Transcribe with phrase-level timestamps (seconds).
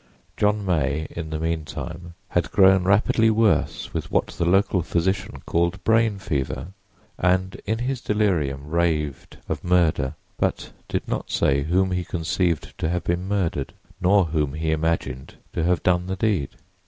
[0.35, 5.83] John May in the meantime had grown rapidly worse with what the local physician called
[5.83, 6.69] brain fever,
[7.19, 12.89] and in his delirium raved of murder, but did not say whom he conceived to
[12.89, 16.49] have been murdered, nor whom he imagined to have done the deed.